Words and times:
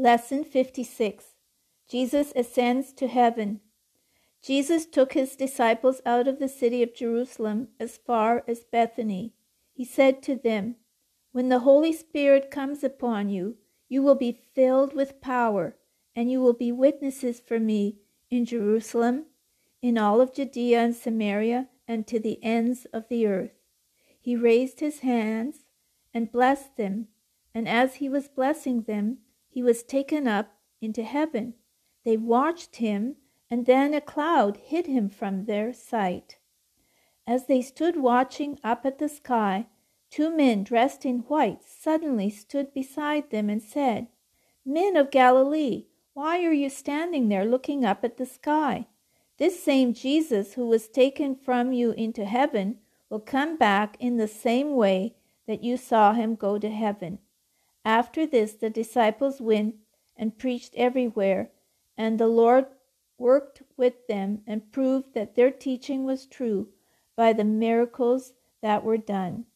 Lesson 0.00 0.44
56 0.44 1.34
Jesus 1.90 2.32
ascends 2.36 2.92
to 2.92 3.08
heaven. 3.08 3.58
Jesus 4.40 4.86
took 4.86 5.14
his 5.14 5.34
disciples 5.34 6.00
out 6.06 6.28
of 6.28 6.38
the 6.38 6.48
city 6.48 6.84
of 6.84 6.94
Jerusalem 6.94 7.66
as 7.80 7.96
far 7.96 8.44
as 8.46 8.60
Bethany. 8.60 9.34
He 9.72 9.84
said 9.84 10.22
to 10.22 10.36
them, 10.36 10.76
When 11.32 11.48
the 11.48 11.58
Holy 11.58 11.92
Spirit 11.92 12.48
comes 12.48 12.84
upon 12.84 13.28
you, 13.28 13.56
you 13.88 14.04
will 14.04 14.14
be 14.14 14.38
filled 14.54 14.94
with 14.94 15.20
power, 15.20 15.74
and 16.14 16.30
you 16.30 16.40
will 16.40 16.52
be 16.52 16.70
witnesses 16.70 17.40
for 17.40 17.58
me 17.58 17.96
in 18.30 18.44
Jerusalem, 18.44 19.24
in 19.82 19.98
all 19.98 20.20
of 20.20 20.32
Judea 20.32 20.78
and 20.78 20.94
Samaria, 20.94 21.70
and 21.88 22.06
to 22.06 22.20
the 22.20 22.38
ends 22.44 22.86
of 22.92 23.08
the 23.08 23.26
earth. 23.26 23.58
He 24.20 24.36
raised 24.36 24.78
his 24.78 25.00
hands 25.00 25.64
and 26.14 26.30
blessed 26.30 26.76
them, 26.76 27.08
and 27.52 27.68
as 27.68 27.96
he 27.96 28.08
was 28.08 28.28
blessing 28.28 28.82
them, 28.82 29.18
he 29.48 29.62
was 29.62 29.82
taken 29.82 30.28
up 30.28 30.54
into 30.80 31.02
heaven. 31.02 31.54
They 32.04 32.16
watched 32.16 32.76
him, 32.76 33.16
and 33.50 33.66
then 33.66 33.94
a 33.94 34.00
cloud 34.00 34.58
hid 34.58 34.86
him 34.86 35.08
from 35.08 35.44
their 35.44 35.72
sight. 35.72 36.38
As 37.26 37.46
they 37.46 37.62
stood 37.62 37.96
watching 37.96 38.58
up 38.62 38.86
at 38.86 38.98
the 38.98 39.08
sky, 39.08 39.66
two 40.10 40.30
men 40.30 40.64
dressed 40.64 41.04
in 41.04 41.20
white 41.20 41.62
suddenly 41.64 42.30
stood 42.30 42.72
beside 42.72 43.30
them 43.30 43.50
and 43.50 43.62
said, 43.62 44.08
Men 44.64 44.96
of 44.96 45.10
Galilee, 45.10 45.86
why 46.14 46.44
are 46.44 46.52
you 46.52 46.70
standing 46.70 47.28
there 47.28 47.44
looking 47.44 47.84
up 47.84 48.04
at 48.04 48.16
the 48.16 48.26
sky? 48.26 48.86
This 49.38 49.62
same 49.62 49.94
Jesus 49.94 50.54
who 50.54 50.66
was 50.66 50.88
taken 50.88 51.36
from 51.36 51.72
you 51.72 51.92
into 51.92 52.24
heaven 52.24 52.78
will 53.08 53.20
come 53.20 53.56
back 53.56 53.96
in 54.00 54.16
the 54.16 54.28
same 54.28 54.74
way 54.74 55.14
that 55.46 55.62
you 55.62 55.76
saw 55.76 56.12
him 56.12 56.34
go 56.34 56.58
to 56.58 56.70
heaven. 56.70 57.18
After 57.88 58.26
this, 58.26 58.52
the 58.52 58.68
disciples 58.68 59.40
went 59.40 59.76
and 60.14 60.36
preached 60.36 60.74
everywhere, 60.76 61.52
and 61.96 62.20
the 62.20 62.26
Lord 62.26 62.66
worked 63.16 63.62
with 63.78 64.06
them 64.08 64.42
and 64.46 64.70
proved 64.70 65.14
that 65.14 65.36
their 65.36 65.50
teaching 65.50 66.04
was 66.04 66.26
true 66.26 66.68
by 67.16 67.32
the 67.32 67.44
miracles 67.44 68.34
that 68.60 68.84
were 68.84 68.98
done. 68.98 69.46